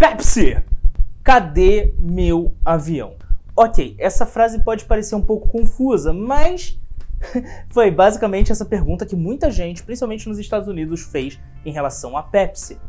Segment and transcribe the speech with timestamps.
[0.00, 0.56] Pepsi,
[1.22, 3.16] cadê meu avião?
[3.54, 6.80] Ok, essa frase pode parecer um pouco confusa, mas
[7.68, 12.22] foi basicamente essa pergunta que muita gente, principalmente nos Estados Unidos, fez em relação à
[12.22, 12.80] Pepsi.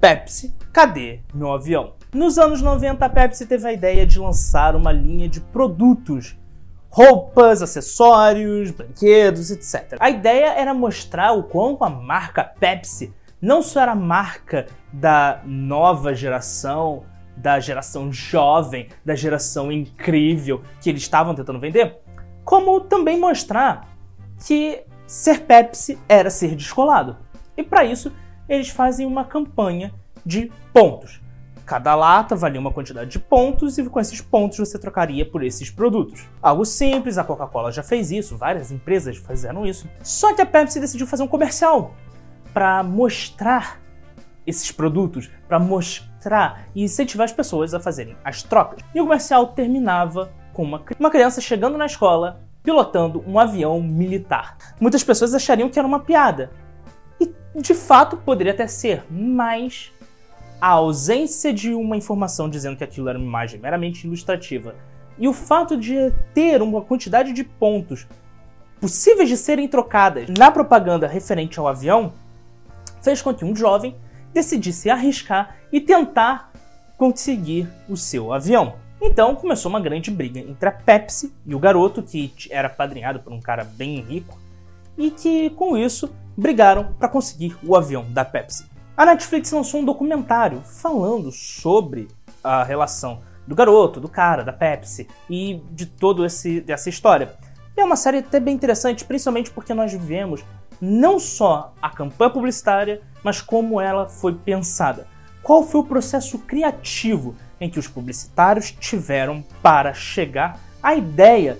[0.00, 1.92] Pepsi, cadê meu avião?
[2.12, 6.36] Nos anos 90, a Pepsi teve a ideia de lançar uma linha de produtos
[6.90, 9.96] roupas, acessórios, brinquedos, etc.
[10.00, 16.14] A ideia era mostrar o quanto a marca Pepsi não só era marca da nova
[16.14, 17.04] geração,
[17.36, 21.98] da geração jovem, da geração incrível que eles estavam tentando vender,
[22.44, 23.88] como também mostrar
[24.44, 27.16] que ser Pepsi era ser descolado.
[27.56, 28.12] E para isso,
[28.48, 29.92] eles fazem uma campanha
[30.24, 31.20] de pontos.
[31.64, 35.70] Cada lata valia uma quantidade de pontos e com esses pontos você trocaria por esses
[35.70, 36.26] produtos.
[36.40, 39.86] Algo simples, a Coca-Cola já fez isso, várias empresas fizeram isso.
[40.02, 41.94] Só que a Pepsi decidiu fazer um comercial
[42.52, 43.80] para mostrar
[44.46, 48.80] esses produtos, para mostrar e incentivar as pessoas a fazerem as trocas.
[48.94, 54.56] E o comercial terminava com uma, uma criança chegando na escola pilotando um avião militar.
[54.80, 56.50] Muitas pessoas achariam que era uma piada.
[57.20, 59.92] E de fato poderia até ser, mas
[60.60, 64.74] a ausência de uma informação dizendo que aquilo era uma imagem meramente ilustrativa
[65.18, 68.06] e o fato de ter uma quantidade de pontos
[68.80, 72.12] possíveis de serem trocadas na propaganda referente ao avião
[73.02, 73.96] fez com que um jovem
[74.32, 76.52] decidisse arriscar e tentar
[76.96, 78.74] conseguir o seu avião.
[79.00, 83.32] Então começou uma grande briga entre a Pepsi e o garoto, que era padrinhado por
[83.32, 84.36] um cara bem rico,
[84.96, 88.66] e que com isso brigaram para conseguir o avião da Pepsi.
[88.96, 92.08] A Netflix lançou um documentário falando sobre
[92.42, 97.32] a relação do garoto, do cara, da Pepsi e de toda essa história.
[97.76, 100.44] é uma série até bem interessante, principalmente porque nós vivemos
[100.80, 105.06] não só a campanha publicitária, mas como ela foi pensada.
[105.42, 111.58] Qual foi o processo criativo em que os publicitários tiveram para chegar à ideia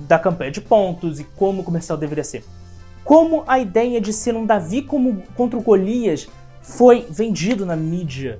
[0.00, 2.44] da campanha de pontos e como o comercial deveria ser?
[3.08, 6.28] como a ideia de ser um Davi como contra o Golias
[6.60, 8.38] foi vendido na mídia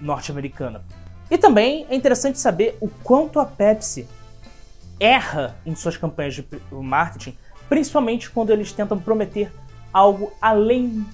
[0.00, 0.82] norte-americana.
[1.30, 4.08] E também é interessante saber o quanto a Pepsi
[4.98, 7.38] erra em suas campanhas de marketing,
[7.68, 9.52] principalmente quando eles tentam prometer
[9.92, 11.04] algo além,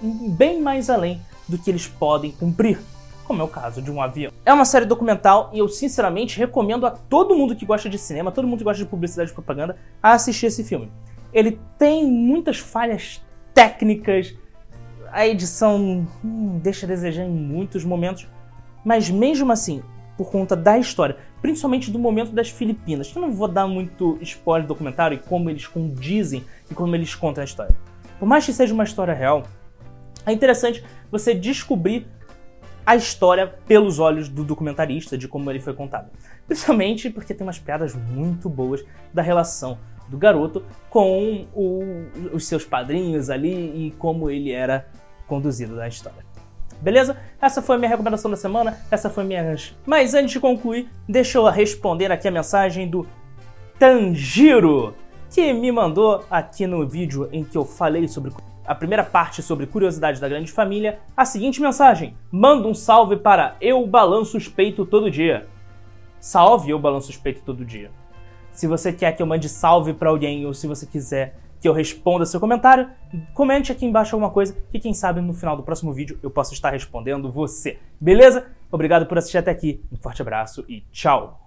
[0.00, 2.78] bem mais além do que eles podem cumprir,
[3.24, 4.32] como é o caso de um avião.
[4.44, 8.32] É uma série documental e eu sinceramente recomendo a todo mundo que gosta de cinema,
[8.32, 10.90] todo mundo que gosta de publicidade e propaganda, a assistir esse filme.
[11.32, 14.34] Ele tem muitas falhas técnicas,
[15.10, 18.28] a edição hum, deixa a desejar em muitos momentos,
[18.84, 19.82] mas mesmo assim,
[20.16, 24.64] por conta da história, principalmente do momento das Filipinas, eu não vou dar muito spoiler
[24.64, 27.74] do documentário e como eles condizem e como eles contam a história.
[28.18, 29.44] Por mais que seja uma história real,
[30.24, 32.06] é interessante você descobrir
[32.86, 36.10] a história pelos olhos do documentarista, de como ele foi contado.
[36.46, 41.80] Principalmente porque tem umas piadas muito boas da relação do garoto com o,
[42.32, 44.86] os seus padrinhos ali e como ele era
[45.26, 46.24] conduzido na história.
[46.84, 47.16] Beleza?
[47.40, 49.56] Essa foi a minha recomendação da semana, essa foi minha.
[49.86, 53.06] Mas antes de concluir, deixa eu responder aqui a mensagem do
[53.78, 54.94] Tanjiro,
[55.30, 58.30] que me mandou aqui no vídeo em que eu falei sobre
[58.66, 63.56] a primeira parte sobre curiosidades da grande família, a seguinte mensagem: Manda um salve para
[63.62, 65.46] Eu Balanço os Peito Todo Dia.
[66.20, 67.90] Salve Eu Balanço os Peito Todo Dia.
[68.52, 71.34] Se você quer que eu mande salve para alguém ou se você quiser
[71.64, 72.90] que eu responda seu comentário,
[73.32, 76.52] comente aqui embaixo alguma coisa que quem sabe no final do próximo vídeo eu possa
[76.52, 77.78] estar respondendo você.
[77.98, 78.48] Beleza?
[78.70, 79.82] Obrigado por assistir até aqui.
[79.90, 81.43] Um forte abraço e tchau.